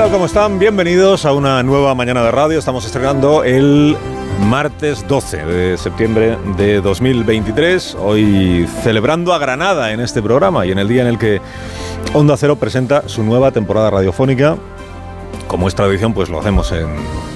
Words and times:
Tal? 0.00 0.10
¿Cómo 0.12 0.24
están? 0.24 0.58
Bienvenidos 0.58 1.26
a 1.26 1.32
una 1.34 1.62
nueva 1.62 1.94
mañana 1.94 2.22
de 2.22 2.30
radio. 2.30 2.58
Estamos 2.58 2.86
estrenando 2.86 3.44
el 3.44 3.98
martes 4.48 5.06
12 5.06 5.44
de 5.44 5.76
septiembre 5.76 6.38
de 6.56 6.80
2023. 6.80 7.96
Hoy 7.96 8.66
celebrando 8.82 9.34
a 9.34 9.38
Granada 9.38 9.92
en 9.92 10.00
este 10.00 10.22
programa 10.22 10.64
y 10.64 10.70
en 10.70 10.78
el 10.78 10.88
día 10.88 11.02
en 11.02 11.08
el 11.08 11.18
que 11.18 11.42
Onda 12.14 12.38
Cero 12.38 12.56
presenta 12.56 13.10
su 13.10 13.22
nueva 13.24 13.50
temporada 13.50 13.90
radiofónica. 13.90 14.56
Como 15.46 15.68
es 15.68 15.74
tradición, 15.74 16.14
pues 16.14 16.30
lo 16.30 16.40
hacemos 16.40 16.72
en, 16.72 16.88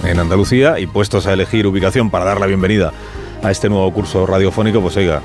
en 0.08 0.18
Andalucía 0.18 0.78
y 0.78 0.86
puestos 0.86 1.26
a 1.26 1.34
elegir 1.34 1.66
ubicación 1.66 2.08
para 2.08 2.24
dar 2.24 2.40
la 2.40 2.46
bienvenida 2.46 2.94
a 3.42 3.50
este 3.50 3.68
nuevo 3.68 3.92
curso 3.92 4.24
radiofónico, 4.24 4.80
pues 4.80 4.96
oiga, 4.96 5.20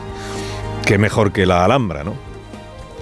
qué 0.86 0.98
mejor 0.98 1.32
que 1.32 1.46
la 1.46 1.64
Alhambra, 1.64 2.04
¿no? 2.04 2.29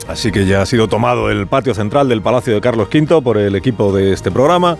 Así 0.08 0.32
que 0.32 0.46
ya 0.46 0.62
ha 0.62 0.66
sido 0.66 0.88
tomado 0.88 1.30
el 1.30 1.48
patio 1.48 1.74
central 1.74 2.08
del 2.08 2.22
Palacio 2.22 2.54
de 2.54 2.62
Carlos 2.62 2.88
V 2.94 3.22
por 3.22 3.38
el 3.38 3.56
equipo 3.56 3.92
de 3.92 4.14
este 4.14 4.32
programa. 4.32 4.78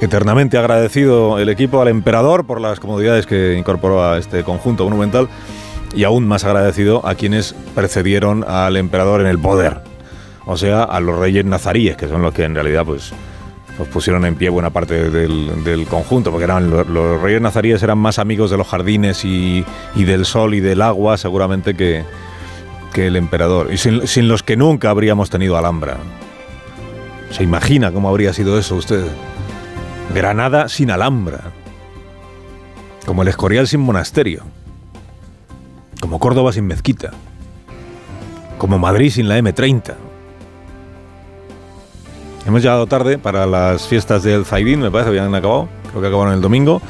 Eternamente 0.00 0.58
agradecido 0.58 1.38
el 1.38 1.48
equipo 1.48 1.80
al 1.80 1.88
emperador 1.88 2.44
por 2.44 2.60
las 2.60 2.80
comodidades 2.80 3.26
que 3.26 3.54
incorporó 3.56 4.04
a 4.04 4.18
este 4.18 4.44
conjunto 4.44 4.84
monumental 4.84 5.28
y 5.94 6.04
aún 6.04 6.28
más 6.28 6.44
agradecido 6.44 7.06
a 7.06 7.14
quienes 7.14 7.54
precedieron 7.74 8.44
al 8.46 8.76
emperador 8.76 9.22
en 9.22 9.26
el 9.26 9.38
poder. 9.38 9.80
O 10.44 10.58
sea, 10.58 10.82
a 10.82 11.00
los 11.00 11.18
reyes 11.18 11.46
nazaríes, 11.46 11.96
que 11.96 12.06
son 12.06 12.20
los 12.20 12.34
que 12.34 12.44
en 12.44 12.54
realidad 12.54 12.84
pues, 12.84 13.12
pues 13.78 13.88
pusieron 13.88 14.26
en 14.26 14.34
pie 14.34 14.50
buena 14.50 14.68
parte 14.68 15.08
del, 15.08 15.86
conjunto, 15.88 16.30
porque 16.30 16.44
eran 16.44 16.68
los, 16.68 17.22
reyes 17.22 17.40
nazaríes 17.40 17.82
eran 17.82 17.96
más 17.96 18.18
amigos 18.18 18.50
de 18.50 18.58
los 18.58 18.66
jardines 18.66 19.24
y 19.24 19.64
del 19.94 20.26
sol 20.26 20.52
y 20.52 20.60
del 20.60 20.82
agua 20.82 21.16
seguramente 21.16 21.72
que, 21.74 22.04
que 22.94 23.08
el 23.08 23.16
emperador, 23.16 23.72
y 23.72 23.76
sin, 23.76 24.06
sin, 24.06 24.28
los 24.28 24.44
que 24.44 24.56
nunca 24.56 24.88
habríamos 24.88 25.28
tenido 25.28 25.58
Alhambra. 25.58 25.98
¿Se 27.30 27.42
imagina 27.42 27.90
cómo 27.90 28.08
habría 28.08 28.32
sido 28.32 28.56
eso 28.56 28.76
usted? 28.76 29.04
Granada 30.14 30.68
sin 30.68 30.92
Alhambra, 30.92 31.40
como 33.04 33.22
el 33.22 33.28
Escorial 33.28 33.66
sin 33.66 33.80
monasterio, 33.80 34.44
como 36.00 36.20
Córdoba 36.20 36.52
sin 36.52 36.68
mezquita, 36.68 37.10
como 38.58 38.78
Madrid 38.78 39.10
sin 39.10 39.28
la 39.28 39.40
M30. 39.40 39.94
Hemos 42.46 42.62
llegado 42.62 42.86
tarde 42.86 43.18
para 43.18 43.44
las 43.44 43.88
fiestas 43.88 44.22
del 44.22 44.44
Zaidín, 44.44 44.80
me 44.80 44.92
parece, 44.92 45.08
habían 45.08 45.34
acabado, 45.34 45.68
creo 45.90 46.00
que 46.00 46.06
acabaron 46.06 46.34
el 46.34 46.40
domingo. 46.40 46.80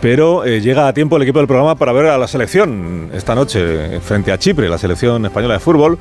Pero 0.00 0.44
eh, 0.44 0.60
llega 0.60 0.88
a 0.88 0.94
tiempo 0.94 1.16
el 1.16 1.22
equipo 1.22 1.38
del 1.40 1.46
programa 1.46 1.74
para 1.74 1.92
ver 1.92 2.06
a 2.06 2.16
la 2.16 2.26
selección 2.26 3.10
esta 3.12 3.34
noche 3.34 4.00
frente 4.00 4.32
a 4.32 4.38
Chipre, 4.38 4.68
la 4.68 4.78
selección 4.78 5.26
española 5.26 5.54
de 5.54 5.60
fútbol. 5.60 5.98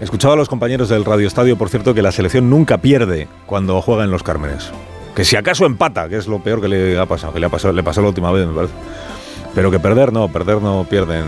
Escuchaba 0.00 0.34
a 0.34 0.36
los 0.36 0.48
compañeros 0.48 0.88
del 0.88 1.04
Radio 1.04 1.26
Estadio, 1.26 1.56
por 1.58 1.68
cierto, 1.68 1.92
que 1.92 2.02
la 2.02 2.12
selección 2.12 2.48
nunca 2.48 2.78
pierde 2.78 3.28
cuando 3.46 3.80
juega 3.82 4.04
en 4.04 4.10
los 4.12 4.22
Cármenes. 4.22 4.70
Que 5.16 5.24
si 5.24 5.36
acaso 5.36 5.66
empata, 5.66 6.08
que 6.08 6.16
es 6.16 6.28
lo 6.28 6.38
peor 6.38 6.60
que 6.60 6.68
le 6.68 6.98
ha 6.98 7.06
pasado, 7.06 7.32
que 7.32 7.40
le, 7.40 7.46
ha 7.46 7.48
pasado, 7.48 7.74
pasó 7.82 8.00
la 8.00 8.08
última 8.08 8.30
vez, 8.30 8.46
me 8.46 8.54
parece. 8.54 8.74
Pero 9.54 9.70
que 9.70 9.80
perder 9.80 10.12
no, 10.12 10.28
perder 10.28 10.62
no 10.62 10.86
pierden. 10.88 11.24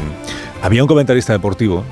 Había 0.63 0.83
un 0.83 0.89
comentarista 0.89 1.33
deportivo 1.33 1.85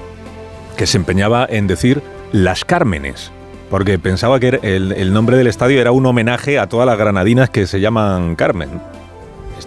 que 0.77 0.87
se 0.87 0.97
empeñaba 0.97 1.47
en 1.49 1.67
decir 1.67 2.01
las 2.31 2.65
Cármenes, 2.65 3.33
porque 3.71 3.99
pensaba 3.99 4.39
que 4.41 4.61
el 4.63 5.13
nombre 5.13 5.37
del 5.37 5.49
estadio 5.49 5.81
era 5.81 5.91
un 5.93 6.07
homenaje 6.07 6.59
a 6.59 6.69
todas 6.69 6.87
las 6.87 6.97
granadinas 6.97 7.51
que 7.51 7.67
se 7.67 7.81
llaman 7.81 8.37
Carmen. 8.37 8.71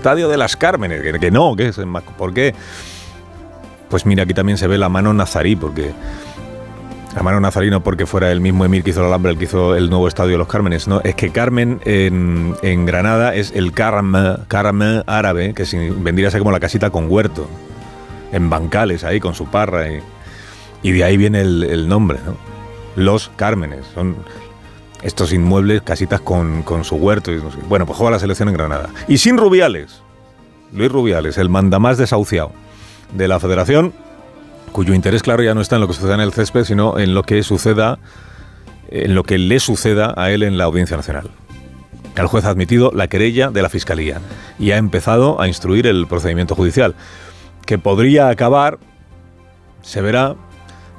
Estadio 0.05 0.29
de 0.29 0.38
las 0.38 0.55
Cármenes, 0.55 1.01
que, 1.19 1.31
no, 1.31 1.55
que 1.55 1.69
es, 1.69 1.81
¿por 2.16 2.31
qué? 2.31 2.53
Pues 3.89 4.05
mira, 4.05 4.21
aquí 4.21 4.35
también 4.35 4.59
se 4.59 4.67
ve 4.67 4.77
la 4.77 4.88
mano 4.88 5.16
nazarí, 5.16 5.55
porque 5.55 5.93
la 7.16 7.23
mano 7.23 7.39
nazarí 7.39 7.71
no 7.71 7.81
porque 7.81 8.05
fuera 8.05 8.31
el 8.31 8.39
mismo 8.39 8.63
Emir 8.66 8.83
que 8.83 8.91
hizo 8.91 9.01
la 9.01 9.07
Alhambra, 9.07 9.31
el 9.31 9.39
que 9.39 9.45
hizo 9.45 9.75
el 9.75 9.89
nuevo 9.89 10.07
Estadio 10.07 10.33
de 10.33 10.38
los 10.38 10.47
Cármenes, 10.47 10.88
no, 10.88 11.01
es 11.03 11.16
que 11.16 11.31
Carmen 11.31 11.79
en, 11.85 12.53
en 12.61 12.85
Granada 12.85 13.33
es 13.33 13.51
el 13.55 13.71
Carme, 13.71 14.35
Carme 14.47 15.01
árabe, 15.07 15.55
que 15.55 15.66
vendría 15.97 16.27
a 16.27 16.31
ser 16.31 16.41
como 16.41 16.51
la 16.51 16.59
casita 16.59 16.91
con 16.91 17.09
huerto, 17.09 17.49
en 18.31 18.47
bancales 18.47 19.03
ahí, 19.03 19.19
con 19.19 19.33
su 19.33 19.47
parra, 19.47 19.89
y, 19.89 20.01
y 20.83 20.91
de 20.91 21.03
ahí 21.03 21.17
viene 21.17 21.41
el, 21.41 21.63
el 21.63 21.89
nombre, 21.89 22.19
¿no? 22.23 22.37
Los 22.95 23.31
Cármenes, 23.37 23.87
son 23.95 24.17
estos 25.05 25.31
inmuebles, 25.31 25.83
casitas 25.83 26.19
con, 26.19 26.63
con 26.63 26.83
su 26.83 26.95
huerto. 26.95 27.31
Y 27.31 27.38
no 27.38 27.51
sé. 27.51 27.59
Bueno, 27.69 27.85
pues 27.85 27.97
juega 27.97 28.11
la 28.11 28.19
selección 28.19 28.49
en 28.49 28.55
Granada. 28.55 28.89
Y 29.07 29.19
sin 29.19 29.38
Rubiales, 29.38 30.01
Luis 30.73 30.91
Rubiales, 30.91 31.38
el 31.38 31.47
mandamás 31.47 31.97
desahuciado 31.97 32.51
de 33.13 33.27
la 33.27 33.39
federación, 33.39 33.93
cuyo 34.71 34.93
interés, 34.95 35.21
claro, 35.21 35.43
ya 35.43 35.53
no 35.53 35.61
está 35.61 35.75
en 35.75 35.81
lo 35.81 35.88
que 35.88 35.93
suceda 35.93 36.16
en 36.16 36.21
el 36.21 36.33
césped, 36.33 36.63
sino 36.63 36.97
en 36.97 37.13
lo 37.13 37.21
que 37.21 37.43
suceda, 37.43 37.99
en 38.89 39.13
lo 39.13 39.23
que 39.23 39.38
le 39.38 39.59
suceda 39.59 40.13
a 40.17 40.31
él 40.31 40.41
en 40.41 40.57
la 40.57 40.63
Audiencia 40.63 40.97
Nacional. 40.97 41.29
El 42.16 42.27
juez 42.27 42.45
ha 42.45 42.49
admitido 42.49 42.91
la 42.93 43.07
querella 43.07 43.51
de 43.51 43.61
la 43.61 43.69
Fiscalía 43.69 44.22
y 44.57 44.72
ha 44.72 44.77
empezado 44.77 45.39
a 45.39 45.47
instruir 45.47 45.85
el 45.85 46.07
procedimiento 46.07 46.55
judicial, 46.55 46.95
que 47.66 47.77
podría 47.77 48.29
acabar, 48.29 48.79
se 49.81 50.01
verá, 50.01 50.35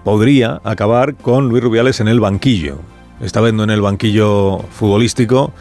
podría 0.05 0.61
acabar 0.63 1.17
con 1.17 1.49
Luis 1.49 1.65
Rubiales 1.65 2.01
en 2.01 2.09
el 2.09 2.21
banquillo, 2.21 2.79
esta 3.21 3.41
vez 3.41 3.55
no 3.55 3.65
en 3.65 3.71
el 3.71 3.81
banquillo 3.81 4.59
futbolístico, 4.71 5.53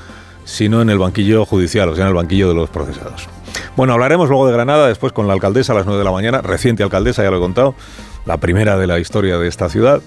sino 0.44 0.82
en 0.82 0.90
el 0.90 1.00
banquillo 1.00 1.46
judicial, 1.46 1.90
o 1.90 1.96
sea, 1.96 2.04
en 2.04 2.10
el 2.10 2.16
banquillo 2.16 2.50
de 2.50 2.56
los 2.56 2.70
procesados. 2.70 3.28
Bueno, 3.76 3.94
hablaremos 3.94 4.30
luego 4.30 4.48
de 4.48 4.54
Granada, 4.54 4.88
después 4.88 5.12
con 5.14 5.28
la 5.28 5.34
alcaldesa 5.34 5.74
a 5.74 5.76
las 5.76 5.86
9 5.86 6.00
de 6.00 6.06
la 6.06 6.12
mañana, 6.12 6.42
reciente 6.42 6.84
alcaldesa, 6.84 7.24
ya 7.24 7.32
lo 7.32 7.38
he 7.38 7.42
contado, 7.42 7.76
la 8.26 8.38
primera 8.38 8.78
de 8.78 8.88
la 8.88 9.00
historia 9.00 9.38
de 9.38 9.48
esta 9.48 9.70
ciudad. 9.70 10.02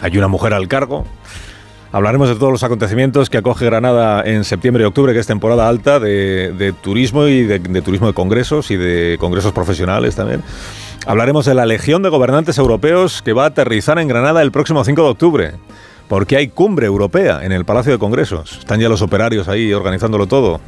Hay 0.00 0.16
una 0.18 0.28
mujer 0.28 0.54
al 0.54 0.68
cargo. 0.68 1.04
Hablaremos 1.92 2.28
de 2.28 2.36
todos 2.36 2.50
los 2.50 2.62
acontecimientos 2.62 3.28
que 3.28 3.36
acoge 3.36 3.66
Granada 3.66 4.22
en 4.24 4.44
septiembre 4.44 4.82
y 4.82 4.86
octubre, 4.86 5.12
que 5.12 5.18
es 5.18 5.26
temporada 5.26 5.68
alta 5.68 6.00
de, 6.00 6.52
de 6.56 6.72
turismo 6.72 7.26
y 7.26 7.42
de, 7.42 7.58
de 7.58 7.82
turismo 7.82 8.06
de 8.06 8.14
congresos 8.14 8.70
y 8.70 8.76
de 8.76 9.16
congresos 9.20 9.52
profesionales 9.52 10.16
también. 10.16 10.42
Hablaremos 11.06 11.44
de 11.44 11.54
la 11.54 11.66
Legión 11.66 12.02
de 12.02 12.08
Gobernantes 12.08 12.56
Europeos 12.56 13.20
que 13.22 13.34
va 13.34 13.44
a 13.44 13.48
aterrizar 13.48 13.98
en 13.98 14.08
Granada 14.08 14.40
el 14.40 14.52
próximo 14.52 14.84
5 14.84 15.02
de 15.02 15.08
octubre 15.08 15.52
porque 16.12 16.36
hay 16.36 16.48
cumbre 16.48 16.84
europea 16.84 17.42
en 17.42 17.52
el 17.52 17.64
Palacio 17.64 17.90
de 17.90 17.98
Congresos. 17.98 18.58
Están 18.58 18.78
ya 18.78 18.90
los 18.90 19.00
operarios 19.00 19.48
ahí 19.48 19.72
organizándolo 19.72 20.26
todo, 20.26 20.60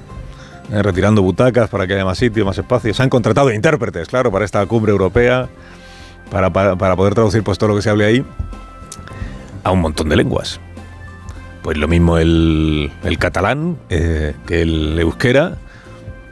eh, 0.72 0.82
retirando 0.82 1.20
butacas 1.20 1.68
para 1.68 1.86
que 1.86 1.92
haya 1.92 2.04
más 2.06 2.16
sitio, 2.16 2.46
más 2.46 2.56
espacio. 2.56 2.94
Se 2.94 3.02
han 3.02 3.10
contratado 3.10 3.52
intérpretes, 3.52 4.08
claro, 4.08 4.32
para 4.32 4.46
esta 4.46 4.64
cumbre 4.64 4.90
europea, 4.90 5.50
para, 6.30 6.50
poder 6.50 7.12
traducir 7.12 7.42
pues, 7.42 7.58
todo 7.58 7.68
lo 7.68 7.76
que 7.76 7.82
se 7.82 7.90
hable 7.90 8.06
ahí 8.06 8.24
a 9.64 9.70
un 9.70 9.82
montón 9.82 10.08
de 10.08 10.16
lenguas. 10.16 10.60
Pues 11.62 11.76
lo 11.76 11.88
mismo 11.88 12.16
el, 12.16 12.90
el 13.02 13.18
catalán 13.18 13.76
eh, 13.90 14.32
que 14.46 14.62
el 14.62 14.98
euskera, 14.98 15.58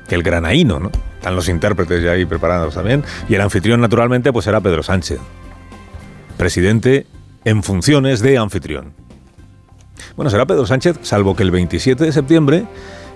que 0.09 0.15
el 0.15 0.23
granaíno, 0.23 0.81
¿no? 0.81 0.91
Están 1.19 1.37
los 1.37 1.51
intérpretes 1.51 2.03
ya 2.03 2.13
ahí 2.13 2.25
preparados 2.25 2.73
también. 2.73 3.05
Y 3.29 3.35
el 3.35 3.43
anfitrión, 3.43 3.79
naturalmente, 3.79 4.33
pues 4.33 4.47
será 4.47 4.63
Pedro 4.63 4.83
Sánchez, 4.83 5.21
presidente 6.39 7.05
en 7.45 7.63
funciones 7.63 8.21
de 8.21 8.39
anfitrión. 8.39 9.02
Bueno, 10.17 10.31
será 10.31 10.47
Pedro 10.47 10.67
Sánchez, 10.67 10.99
salvo 11.03 11.35
que 11.37 11.43
el 11.43 11.51
27 11.51 12.05
de 12.05 12.13
septiembre 12.13 12.67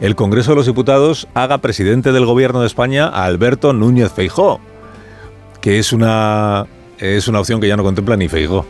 el 0.01 0.15
Congreso 0.15 0.51
de 0.51 0.57
los 0.57 0.67
Diputados 0.67 1.27
haga 1.35 1.59
presidente 1.59 2.13
del 2.13 2.27
Gobierno 2.27 2.61
de 2.61 2.67
España 2.67 3.07
a 3.07 3.25
Alberto 3.25 3.73
Núñez 3.73 4.13
Feijó, 4.13 4.61
que 5.61 5.79
es 5.79 5.93
una, 5.93 6.67
es 6.99 7.29
una 7.29 7.41
opción 7.41 7.61
que 7.61 7.69
ya 7.69 7.77
no 7.77 7.83
contempla 7.83 8.17
ni 8.17 8.29
Feijó. 8.29 8.67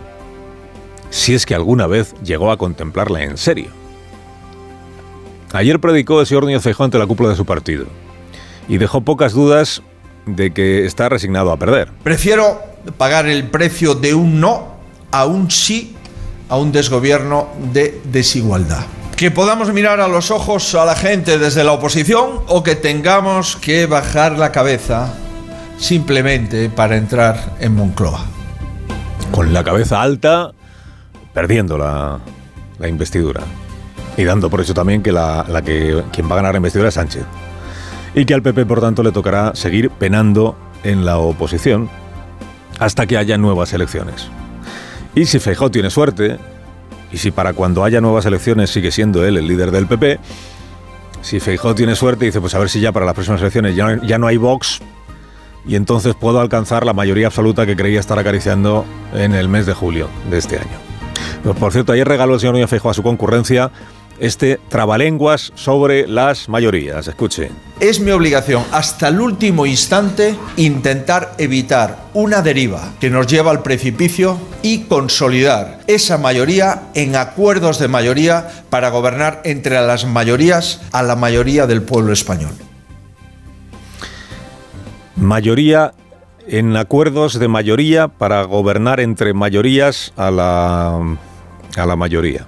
Si 1.11 1.35
es 1.35 1.45
que 1.45 1.55
alguna 1.55 1.87
vez 1.87 2.15
llegó 2.23 2.51
a 2.51 2.57
contemplarla 2.57 3.25
en 3.25 3.37
serio. 3.37 3.71
Ayer 5.53 5.81
predicó 5.81 6.21
el 6.21 6.27
señor 6.27 6.45
Núñez 6.45 6.63
Feijó 6.63 6.85
ante 6.85 6.99
la 6.99 7.07
cúpula 7.07 7.31
de 7.31 7.37
su 7.37 7.45
partido 7.45 7.87
y 8.69 8.79
dejó 8.79 9.01
pocas 9.01 9.33
dudas 9.33 9.83
de 10.27 10.53
que 10.53 10.85
está 10.85 11.09
resignado 11.09 11.51
a 11.51 11.57
perder. 11.57 11.91
Prefiero 12.03 12.61
pagar 12.99 13.27
el 13.27 13.49
precio 13.49 13.95
de 13.95 14.15
un 14.15 14.41
no 14.41 14.77
a 15.11 15.27
un 15.27 15.51
sí 15.51 15.96
a 16.49 16.57
un 16.57 16.73
desgobierno 16.73 17.49
de 17.73 18.01
desigualdad. 18.05 18.85
Que 19.17 19.31
podamos 19.31 19.73
mirar 19.73 20.01
a 20.01 20.09
los 20.09 20.31
ojos 20.31 20.75
a 20.75 20.85
la 20.85 20.95
gente 20.95 21.39
desde 21.39 21.65
la 21.65 21.73
oposición 21.73 22.41
o 22.49 22.63
que 22.63 22.77
tengamos 22.77 23.57
que 23.57 23.87
bajar 23.87 24.39
la 24.39 24.53
cabeza 24.53 25.15
simplemente 25.79 26.69
para 26.69 26.97
entrar 26.97 27.57
en 27.61 27.75
Moncloa. 27.75 28.25
Con 29.31 29.53
la 29.53 29.65
cabeza 29.65 30.03
alta, 30.03 30.53
perdiendo 31.33 31.79
la, 31.79 32.21
investidura. 32.87 33.41
Y 34.17 34.25
dando 34.25 34.49
por 34.49 34.61
hecho 34.61 34.75
también 34.75 35.03
que, 35.03 35.13
la, 35.13 35.45
la 35.49 35.63
que 35.63 36.03
quien 36.13 36.29
va 36.29 36.35
a 36.35 36.37
ganar 36.37 36.53
la 36.53 36.59
investidura 36.59 36.89
es 36.89 36.95
Sánchez. 36.95 37.25
Y 38.15 38.25
que 38.25 38.35
al 38.35 38.43
PP, 38.43 38.65
por 38.67 38.81
tanto, 38.81 39.03
le 39.03 39.13
tocará 39.13 39.55
seguir 39.55 39.91
penando 39.91 40.57
en 40.85 41.05
la 41.05 41.19
oposición 41.19 41.91
hasta 42.79 43.07
que 43.07 43.17
haya 43.17 43.37
nuevas 43.37 43.73
elecciones. 43.73 44.29
Y 45.17 45.25
si 45.25 45.39
Feijóo 45.39 45.71
tiene 45.71 45.89
suerte, 45.89 46.37
y 47.11 47.17
si 47.17 47.31
para 47.31 47.55
cuando 47.55 47.85
haya 47.85 48.03
nuevas 48.03 48.27
elecciones 48.27 48.69
sigue 48.69 48.91
siendo 48.91 49.25
él 49.25 49.39
el 49.39 49.49
líder 49.49 49.71
del 49.71 49.87
PP, 49.87 50.21
si 51.23 51.41
Feijóo 51.41 51.75
tiene 51.75 51.97
suerte, 51.97 52.27
dice, 52.27 52.39
pues 52.39 52.55
a 52.55 52.59
ver 52.59 52.69
si 52.69 52.81
ya 52.81 52.93
para 52.93 53.07
las 53.07 53.15
próximas 53.15 53.41
elecciones 53.41 53.75
ya, 53.75 53.99
ya 54.03 54.19
no 54.19 54.27
hay 54.27 54.37
Vox, 54.37 54.83
y 55.67 55.75
entonces 55.75 56.15
puedo 56.15 56.39
alcanzar 56.39 56.85
la 56.85 56.93
mayoría 56.93 57.29
absoluta 57.29 57.65
que 57.65 57.77
creía 57.77 57.99
estar 57.99 58.19
acariciando 58.19 58.85
en 59.15 59.35
el 59.35 59.49
mes 59.49 59.65
de 59.65 59.73
julio 59.73 60.11
de 60.31 60.37
este 60.37 60.59
año. 60.59 60.79
Pues, 61.43 61.57
por 61.57 61.73
cierto, 61.73 61.93
ayer 61.93 62.07
regaló 62.07 62.35
el 62.35 62.41
señor 62.41 62.53
Núñez 62.53 62.69
Feijóo 62.69 62.91
a 62.91 62.95
su 62.95 63.03
concurrencia 63.03 63.71
este 64.21 64.59
trabalenguas 64.69 65.53
sobre 65.55 66.07
las 66.07 66.49
mayorías. 66.49 67.09
Escuche. 67.09 67.51
Es 67.81 68.01
mi 68.01 68.11
obligación 68.11 68.65
hasta 68.73 69.09
el 69.09 69.21
último 69.21 69.67
instante 69.67 70.37
intentar 70.57 71.35
evitar 71.39 72.07
una 72.15 72.43
deriva 72.43 72.93
que 73.01 73.11
nos 73.11 73.27
lleva 73.27 73.51
al 73.51 73.63
precipicio 73.63 74.39
y 74.63 74.85
consolidar 74.85 75.81
esa 75.87 76.19
mayoría 76.19 76.85
en 76.95 77.17
acuerdos 77.17 77.79
de 77.79 77.89
mayoría 77.89 78.49
para 78.71 78.89
gobernar 78.89 79.43
entre 79.45 79.75
las 79.87 80.07
mayorías 80.07 80.81
a 80.93 81.03
la 81.03 81.17
mayoría 81.17 81.67
del 81.67 81.83
pueblo 81.83 82.13
español. 82.13 82.53
Mayoría 85.17 85.93
en 86.47 86.77
acuerdos 86.77 87.39
de 87.39 87.49
mayoría 87.49 88.09
para 88.09 88.45
gobernar 88.45 89.01
entre 89.01 89.35
mayorías 89.35 90.13
a 90.17 90.31
la, 90.31 91.17
a 91.77 91.87
la 91.87 91.97
mayoría. 91.97 92.47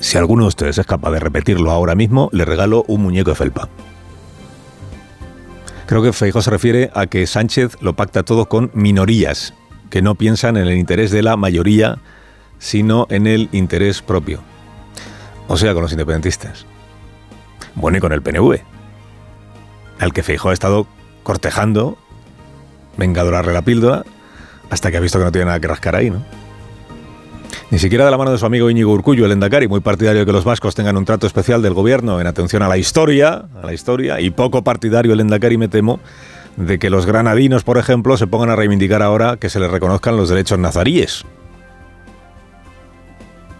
Si 0.00 0.16
alguno 0.16 0.44
de 0.44 0.48
ustedes 0.48 0.78
es 0.78 0.86
capaz 0.86 1.10
de 1.10 1.20
repetirlo 1.20 1.70
ahora 1.70 1.94
mismo, 1.94 2.30
le 2.32 2.44
regalo 2.44 2.84
un 2.88 3.02
muñeco 3.02 3.30
de 3.30 3.36
felpa. 3.36 3.68
Creo 5.86 6.02
que 6.02 6.12
Feijóo 6.12 6.40
se 6.40 6.50
refiere 6.50 6.90
a 6.94 7.06
que 7.06 7.26
Sánchez 7.26 7.76
lo 7.80 7.94
pacta 7.94 8.22
todo 8.22 8.46
con 8.46 8.70
minorías, 8.74 9.54
que 9.90 10.02
no 10.02 10.14
piensan 10.14 10.56
en 10.56 10.68
el 10.68 10.78
interés 10.78 11.10
de 11.10 11.22
la 11.22 11.36
mayoría, 11.36 11.98
sino 12.58 13.06
en 13.10 13.26
el 13.26 13.48
interés 13.52 14.00
propio. 14.00 14.40
O 15.48 15.56
sea, 15.56 15.74
con 15.74 15.82
los 15.82 15.92
independentistas. 15.92 16.64
Bueno, 17.74 17.98
y 17.98 18.00
con 18.00 18.12
el 18.12 18.22
PNV, 18.22 18.60
al 19.98 20.12
que 20.12 20.22
Feijóo 20.22 20.50
ha 20.50 20.54
estado 20.54 20.86
cortejando, 21.24 21.98
venga 22.96 23.20
a 23.20 23.24
dorarle 23.24 23.52
la 23.52 23.62
píldora, 23.62 24.04
hasta 24.70 24.90
que 24.90 24.96
ha 24.96 25.00
visto 25.00 25.18
que 25.18 25.24
no 25.24 25.32
tiene 25.32 25.46
nada 25.46 25.60
que 25.60 25.68
rascar 25.68 25.96
ahí, 25.96 26.08
¿no? 26.08 26.24
Ni 27.70 27.78
siquiera 27.78 28.04
de 28.04 28.10
la 28.10 28.18
mano 28.18 28.32
de 28.32 28.38
su 28.38 28.44
amigo 28.44 28.68
Íñigo 28.68 28.92
Urcullo, 28.92 29.24
el 29.24 29.30
Endacari, 29.30 29.68
muy 29.68 29.78
partidario 29.78 30.20
de 30.20 30.26
que 30.26 30.32
los 30.32 30.42
vascos 30.42 30.74
tengan 30.74 30.96
un 30.96 31.04
trato 31.04 31.28
especial 31.28 31.62
del 31.62 31.72
gobierno 31.72 32.20
en 32.20 32.26
atención 32.26 32.64
a 32.64 32.68
la 32.68 32.78
historia, 32.78 33.44
a 33.62 33.64
la 33.64 33.72
historia, 33.72 34.20
y 34.20 34.30
poco 34.30 34.64
partidario 34.64 35.12
el 35.12 35.20
Endacari, 35.20 35.56
me 35.56 35.68
temo, 35.68 36.00
de 36.56 36.80
que 36.80 36.90
los 36.90 37.06
granadinos, 37.06 37.62
por 37.62 37.78
ejemplo, 37.78 38.16
se 38.16 38.26
pongan 38.26 38.50
a 38.50 38.56
reivindicar 38.56 39.02
ahora 39.02 39.36
que 39.36 39.48
se 39.48 39.60
les 39.60 39.70
reconozcan 39.70 40.16
los 40.16 40.28
derechos 40.28 40.58
nazaríes. 40.58 41.24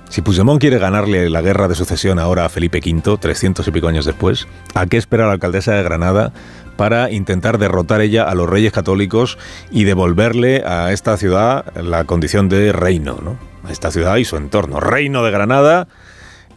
Si 0.09 0.23
Puigdemont 0.23 0.61
quiere 0.61 0.81
ganarle 0.81 1.31
la 1.31 1.41
guerra 1.41 1.69
de 1.69 1.77
sucesión 1.77 2.19
ahora 2.19 2.47
a 2.47 2.49
Felipe 2.49 2.81
V, 2.85 3.17
300 3.17 3.69
y 3.69 3.71
pico 3.71 3.87
años 3.87 4.07
después, 4.07 4.49
¿a 4.75 4.87
qué 4.87 4.97
espera 4.97 5.27
la 5.27 5.35
alcaldesa 5.35 5.75
de 5.75 5.85
Granada 5.85 6.33
para 6.77 7.12
intentar 7.12 7.59
derrotar 7.59 8.01
ella 8.01 8.25
a 8.25 8.35
los 8.35 8.51
reyes 8.51 8.73
católicos 8.73 9.39
y 9.71 9.85
devolverle 9.85 10.65
a 10.67 10.91
esta 10.91 11.17
ciudad 11.17 11.73
la 11.77 12.03
condición 12.07 12.49
de 12.49 12.73
reino, 12.73 13.21
¿no? 13.23 13.50
Esta 13.69 13.91
ciudad 13.91 14.17
y 14.17 14.25
su 14.25 14.37
entorno. 14.37 14.81
Reino 14.81 15.23
de 15.25 15.31
Granada 15.31 15.89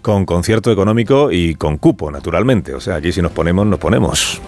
con 0.01 0.25
concierto 0.25 0.71
económico 0.71 1.31
y 1.31 1.55
con 1.55 1.77
cupo, 1.77 2.11
naturalmente. 2.11 2.73
O 2.73 2.81
sea, 2.81 2.95
aquí 2.95 3.11
si 3.11 3.21
nos 3.21 3.31
ponemos, 3.31 3.65
nos 3.65 3.79
ponemos. 3.79 4.41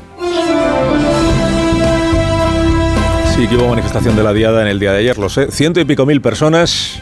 Sí, 3.36 3.48
que 3.48 3.58
hubo 3.58 3.68
manifestación 3.68 4.16
de 4.16 4.24
la 4.24 4.34
Diada 4.34 4.62
en 4.62 4.68
el 4.68 4.80
día 4.80 4.92
de 4.92 5.00
ayer, 5.00 5.18
lo 5.18 5.30
sé. 5.30 5.52
Ciento 5.52 5.80
y 5.80 5.86
pico 5.86 6.06
mil 6.06 6.22
personas 6.22 7.02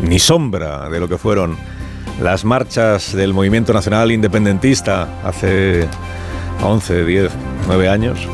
ni 0.00 0.18
sombra 0.18 0.88
de 0.88 0.98
lo 0.98 1.08
que 1.08 1.18
fueron 1.18 1.56
las 2.20 2.44
marchas 2.44 3.14
del 3.14 3.32
movimiento 3.32 3.72
nacional 3.72 4.12
independentista 4.12 5.08
hace 5.24 5.86
11, 6.62 7.04
10, 7.04 7.30
9 7.66 7.88
años. 7.88 8.28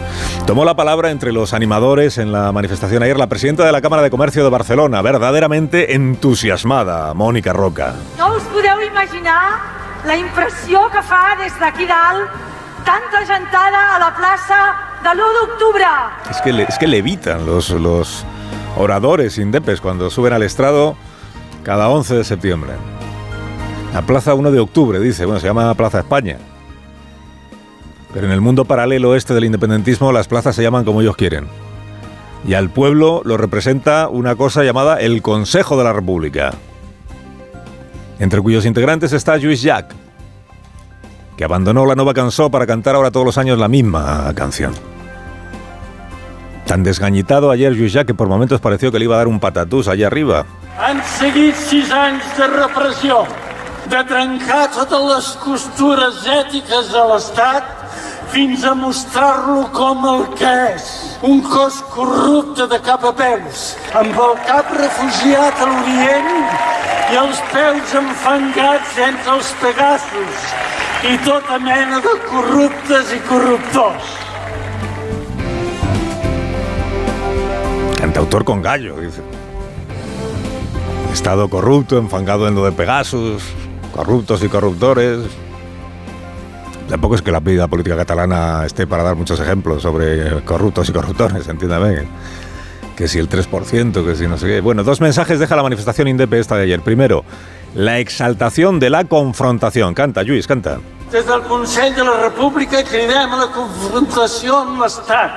Tomó 0.46 0.64
la 0.64 0.76
palabra 0.76 1.10
entre 1.10 1.32
los 1.32 1.52
animadores 1.52 2.18
en 2.18 2.30
la 2.30 2.52
manifestación 2.52 3.02
ayer 3.02 3.18
la 3.18 3.26
presidenta 3.26 3.66
de 3.66 3.72
la 3.72 3.80
Cámara 3.80 4.02
de 4.02 4.10
Comercio 4.10 4.44
de 4.44 4.50
Barcelona, 4.50 5.02
verdaderamente 5.02 5.96
entusiasmada, 5.96 7.12
Mónica 7.14 7.52
Roca. 7.52 7.96
No 8.16 8.36
us 8.36 8.44
podeu 8.44 8.80
imaginar 8.80 9.58
la 10.06 10.16
impressió 10.16 10.86
que 10.92 11.02
fa 11.02 11.34
des 11.42 11.50
d'aquí 11.58 11.82
dalt 11.90 12.30
tanta 12.86 13.26
gentada 13.26 13.96
a 13.96 13.98
la 13.98 14.14
plaça 14.14 14.60
de 15.02 15.10
l'1 15.18 15.34
d'octubre. 15.34 15.88
Es 16.30 16.40
que, 16.40 16.52
le, 16.52 16.62
es 16.62 16.78
que 16.78 16.86
levitan 16.86 17.44
los, 17.44 17.70
los 17.70 18.24
oradores 18.76 19.38
indepes 19.38 19.80
cuando 19.80 20.10
suben 20.10 20.32
al 20.32 20.44
estrado 20.44 20.94
cada 21.64 21.88
11 21.88 22.18
de 22.18 22.24
septiembre. 22.24 22.74
La 23.92 24.02
Plaza 24.02 24.34
1 24.34 24.52
de 24.52 24.60
octubre, 24.60 25.00
dice, 25.00 25.24
bueno, 25.24 25.40
se 25.40 25.48
llama 25.48 25.74
Plaza 25.74 25.98
España. 25.98 26.38
Pero 28.16 28.28
en 28.28 28.32
el 28.32 28.40
mundo 28.40 28.64
paralelo 28.64 29.14
este 29.14 29.34
del 29.34 29.44
independentismo 29.44 30.10
las 30.10 30.26
plazas 30.26 30.56
se 30.56 30.62
llaman 30.62 30.86
como 30.86 31.02
ellos 31.02 31.18
quieren. 31.18 31.48
Y 32.48 32.54
al 32.54 32.70
pueblo 32.70 33.20
lo 33.26 33.36
representa 33.36 34.08
una 34.08 34.36
cosa 34.36 34.64
llamada 34.64 34.98
el 34.98 35.20
Consejo 35.20 35.76
de 35.76 35.84
la 35.84 35.92
República, 35.92 36.54
entre 38.18 38.40
cuyos 38.40 38.64
integrantes 38.64 39.12
está 39.12 39.36
Lluís 39.36 39.60
Jack, 39.60 39.94
que 41.36 41.44
abandonó 41.44 41.84
la 41.84 41.94
Nova 41.94 42.14
Cansó 42.14 42.50
para 42.50 42.66
cantar 42.66 42.94
ahora 42.94 43.10
todos 43.10 43.26
los 43.26 43.36
años 43.36 43.58
la 43.58 43.68
misma 43.68 44.32
canción. 44.34 44.72
Tan 46.64 46.84
desgañitado 46.84 47.50
ayer 47.50 47.74
Lluís 47.74 47.92
Jack 47.92 48.06
que 48.06 48.14
por 48.14 48.28
momentos 48.28 48.62
pareció 48.62 48.90
que 48.90 48.98
le 48.98 49.04
iba 49.04 49.16
a 49.16 49.18
dar 49.18 49.28
un 49.28 49.40
patatús 49.40 49.88
allá 49.88 50.06
arriba. 50.06 50.46
Han 50.78 51.02
seguit 51.04 51.54
sis 51.54 51.92
anys 51.92 52.24
de 52.38 52.46
repressió, 52.46 53.26
de 53.90 54.02
trencar 54.08 54.70
totes 54.72 55.04
les 55.04 55.30
costures 55.44 56.24
ètiques 56.24 56.88
de 56.96 57.04
l'Estat 57.12 57.76
fins 58.36 58.64
a 58.64 58.74
mostrar-lo 58.74 59.62
com 59.72 60.02
el 60.04 60.26
que 60.36 60.48
és. 60.74 60.86
Un 61.24 61.38
cos 61.40 61.78
corrupte 61.94 62.66
de 62.68 62.78
cap 62.84 63.04
a 63.08 63.12
peus, 63.16 63.70
amb 63.96 64.18
el 64.24 64.34
cap 64.44 64.72
refugiat 64.76 65.62
a 65.64 65.68
l'Orient 65.70 66.28
i 67.14 67.16
els 67.22 67.40
peus 67.54 67.94
enfangats 67.96 68.98
entre 69.06 69.38
els 69.38 69.52
pegassos 69.62 70.44
i 71.08 71.14
tota 71.24 71.56
mena 71.64 72.02
de 72.04 72.12
corruptes 72.26 73.14
i 73.16 73.22
corruptors. 73.30 74.12
Cantautor 78.02 78.44
con 78.44 78.60
gallo, 78.60 79.00
dice. 79.00 79.24
Estado 81.10 81.48
corrupto, 81.48 81.96
enfangado 81.96 82.46
en 82.48 82.54
lo 82.54 82.66
de 82.66 82.72
Pegasus, 82.72 83.42
corruptos 83.94 84.44
y 84.44 84.48
corruptores. 84.50 85.24
Tampoco 86.88 87.16
es 87.16 87.22
que 87.22 87.32
la 87.32 87.40
vida 87.40 87.66
política 87.66 87.96
catalana 87.96 88.64
esté 88.64 88.86
para 88.86 89.02
dar 89.02 89.16
muchos 89.16 89.40
ejemplos 89.40 89.82
sobre 89.82 90.42
corruptos 90.44 90.88
y 90.88 90.92
corruptores, 90.92 91.48
entiéndame. 91.48 92.06
Que 92.96 93.08
si 93.08 93.18
el 93.18 93.28
3%, 93.28 94.04
que 94.04 94.14
si 94.14 94.26
no 94.26 94.38
sé 94.38 94.46
qué. 94.46 94.60
Bueno, 94.60 94.82
dos 94.82 95.00
mensajes 95.00 95.38
deja 95.38 95.54
la 95.56 95.62
manifestación 95.62 96.08
INDEP 96.08 96.32
esta 96.34 96.56
de 96.56 96.62
ayer. 96.62 96.80
Primero, 96.80 97.24
la 97.74 97.98
exaltación 97.98 98.80
de 98.80 98.88
la 98.88 99.04
confrontación. 99.04 99.92
Canta, 99.92 100.22
Lluís, 100.22 100.46
canta. 100.46 100.78
Des 101.12 101.24
del 101.24 101.42
Consell 101.42 101.94
de 101.94 102.02
la 102.02 102.16
República 102.18 102.82
cridem 102.82 103.34
a 103.34 103.36
la 103.44 103.46
confrontació 103.54 104.56
amb 104.64 104.80
l'Estat. 104.82 105.36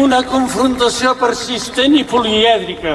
Una 0.00 0.22
confrontació 0.24 1.12
persistent 1.20 1.98
i 1.98 2.04
polièdrica. 2.08 2.94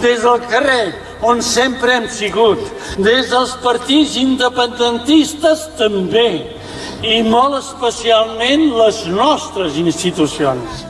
Des 0.00 0.22
del 0.22 0.46
carrer, 0.48 0.94
on 1.20 1.42
sempre 1.44 1.98
hem 1.98 2.06
sigut. 2.08 2.62
Des 2.96 3.28
dels 3.28 3.52
partits 3.64 4.16
independentistes 4.16 5.66
també. 5.76 6.57
I 7.02 7.22
molt 7.22 7.54
especialment 7.60 8.72
les 8.78 9.04
nostres 9.06 9.76
institucions. 9.78 10.84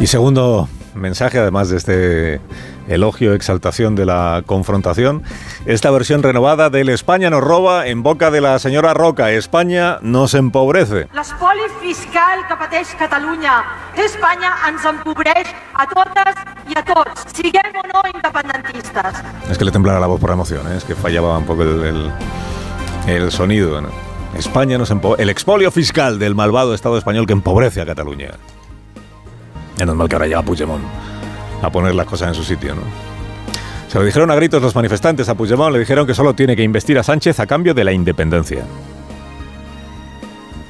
Y 0.00 0.06
segundo 0.06 0.68
mensaje, 0.94 1.38
además 1.38 1.70
de 1.70 1.76
este 1.78 2.40
elogio, 2.88 3.32
exaltación 3.34 3.94
de 3.94 4.04
la 4.06 4.42
confrontación, 4.46 5.22
esta 5.66 5.90
versión 5.90 6.22
renovada 6.22 6.70
del 6.70 6.88
España 6.90 7.30
nos 7.30 7.42
roba 7.42 7.86
en 7.86 8.02
boca 8.02 8.30
de 8.30 8.40
la 8.40 8.58
señora 8.58 8.94
Roca. 8.94 9.30
España 9.30 9.98
nos 10.02 10.34
empobrece. 10.34 11.08
L'espoli 11.14 11.64
fiscal 11.80 12.46
que 12.48 12.56
pateix 12.56 12.94
Catalunya, 12.98 13.64
Espanya 13.96 14.52
ens 14.68 14.84
empobreix 14.84 15.48
a 15.74 15.86
totes 15.88 16.36
i 16.68 16.76
a 16.78 16.84
tots, 16.84 17.24
siguem 17.34 17.72
o 17.80 17.84
no 17.92 18.02
independentistes. 18.14 19.24
Es 19.50 19.58
que 19.58 19.64
le 19.64 19.72
temblara 19.72 19.98
la 20.00 20.06
voz 20.06 20.20
por 20.20 20.30
la 20.30 20.34
emoción, 20.34 20.66
¿eh? 20.72 20.76
es 20.76 20.84
que 20.84 20.94
fallaba 20.94 21.36
un 21.38 21.44
poco 21.44 21.62
el, 21.62 21.82
el- 21.82 22.12
el 23.06 23.30
sonido. 23.32 23.80
¿no? 23.80 23.88
España 24.38 24.78
nos 24.78 24.90
empobrece. 24.90 25.22
El 25.22 25.30
expolio 25.30 25.70
fiscal 25.70 26.18
del 26.18 26.34
malvado 26.34 26.74
Estado 26.74 26.96
español 26.98 27.26
que 27.26 27.32
empobrece 27.32 27.80
a 27.80 27.86
Cataluña. 27.86 28.30
Menos 29.78 29.96
mal 29.96 30.08
que 30.08 30.16
ahora 30.16 30.26
llega 30.26 30.42
Puigdemont 30.42 30.84
a 31.62 31.70
poner 31.70 31.94
las 31.94 32.06
cosas 32.06 32.28
en 32.28 32.34
su 32.34 32.44
sitio, 32.44 32.74
¿no? 32.74 32.82
Se 33.88 33.98
lo 33.98 34.04
dijeron 34.04 34.30
a 34.30 34.34
gritos 34.34 34.60
los 34.62 34.74
manifestantes 34.74 35.28
a 35.28 35.34
Puigdemont, 35.34 35.72
le 35.72 35.78
dijeron 35.80 36.06
que 36.06 36.14
solo 36.14 36.34
tiene 36.34 36.54
que 36.56 36.62
investir 36.62 36.98
a 36.98 37.02
Sánchez 37.02 37.40
a 37.40 37.46
cambio 37.46 37.74
de 37.74 37.84
la 37.84 37.92
independencia. 37.92 38.62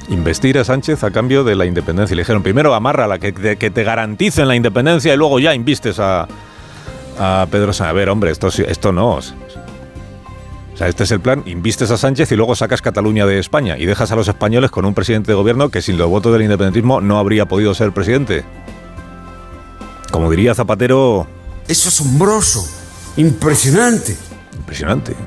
Investir 0.09 0.57
a 0.57 0.63
Sánchez 0.63 1.03
a 1.03 1.11
cambio 1.11 1.43
de 1.43 1.55
la 1.55 1.65
independencia. 1.65 2.15
Le 2.15 2.21
dijeron, 2.23 2.41
primero 2.41 2.73
amarra 2.73 3.07
la 3.07 3.19
que, 3.19 3.31
te- 3.31 3.57
que 3.57 3.69
te 3.69 3.83
garanticen 3.83 4.47
la 4.47 4.55
independencia 4.55 5.13
y 5.13 5.17
luego 5.17 5.39
ya 5.39 5.53
invistes 5.53 5.99
a, 5.99 6.27
a 7.19 7.45
Pedro 7.51 7.73
Sánchez. 7.73 7.89
A 7.91 7.93
ver, 7.93 8.09
hombre, 8.09 8.31
esto, 8.31 8.47
esto 8.47 8.91
no. 8.91 9.19
O 10.79 10.81
sea, 10.81 10.87
este 10.87 11.03
es 11.03 11.11
el 11.11 11.19
plan, 11.19 11.43
invistes 11.45 11.91
a 11.91 11.97
Sánchez 11.97 12.31
y 12.31 12.37
luego 12.37 12.55
sacas 12.55 12.81
Cataluña 12.81 13.25
de 13.25 13.37
España 13.37 13.77
y 13.77 13.85
dejas 13.85 14.13
a 14.13 14.15
los 14.15 14.29
españoles 14.29 14.71
con 14.71 14.85
un 14.85 14.93
presidente 14.93 15.29
de 15.29 15.35
gobierno 15.35 15.67
que 15.67 15.81
sin 15.81 15.97
los 15.97 16.07
votos 16.07 16.31
del 16.31 16.43
independentismo 16.43 17.01
no 17.01 17.19
habría 17.19 17.47
podido 17.47 17.73
ser 17.73 17.91
presidente. 17.91 18.45
Como 20.09 20.31
diría 20.31 20.55
Zapatero, 20.55 21.27
Es 21.67 21.85
asombroso, 21.85 22.65
impresionante. 23.17 24.15
Impresionante. 24.55 25.17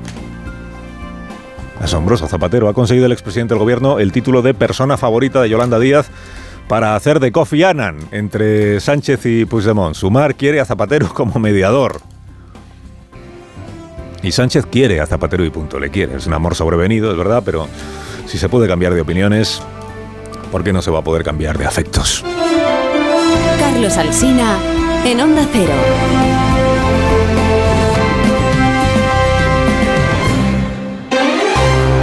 Asombroso. 1.83 2.29
Zapatero 2.29 2.71
ha 2.71 2.73
conseguido 2.73 3.05
el 3.05 3.13
expresidente 3.13 3.53
del 3.53 3.59
gobierno 3.59 3.99
el 3.99 4.11
título 4.11 4.41
de 4.41 4.55
persona 4.55 4.97
favorita 4.97 5.43
de 5.43 5.51
Yolanda 5.51 5.79
Díaz 5.79 6.09
para 6.67 6.97
hacer 6.97 7.21
de 7.21 7.31
Kofi 7.31 7.63
Annan 7.63 7.99
entre 8.11 8.81
Sánchez 8.81 9.27
y 9.27 9.45
Puigdemont. 9.45 9.97
Sumar 9.97 10.35
quiere 10.35 10.61
a 10.61 10.65
Zapatero 10.65 11.13
como 11.13 11.39
mediador. 11.39 12.01
Y 14.23 14.33
Sánchez 14.33 14.67
quiere 14.67 15.01
a 15.01 15.07
Zapatero 15.07 15.45
y 15.45 15.51
punto, 15.51 15.81
le 15.81 15.91
quiere. 15.91 16.17
Es 16.17 16.27
un 16.27 16.35
amor 16.35 16.55
sobrevenido, 16.55 17.11
es 17.11 17.17
verdad, 17.17 17.43
pero 17.45 17.69
si 18.27 18.39
se 18.39 18.49
puede 18.49 18.69
cambiar 18.69 18.95
de 18.95 19.01
opiniones, 19.01 19.61
¿por 20.51 20.63
qué 20.63 20.73
no 20.73 20.81
se 20.81 20.91
va 20.91 21.01
a 21.01 21.03
poder 21.03 21.25
cambiar 21.25 21.59
de 21.59 21.67
afectos? 21.67 22.25
Carlos 23.59 23.97
Alsina 23.97 24.59
en 25.05 25.21
Onda 25.21 25.47
Cero. 25.53 26.42